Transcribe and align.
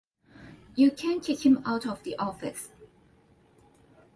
You 0.73 0.89
can't 0.89 1.23
kick 1.23 1.45
him 1.45 1.61
out 1.63 1.85
of 1.85 2.01
the 2.01 2.17
office. 2.17 2.69